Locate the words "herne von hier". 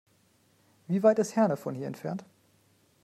1.35-1.85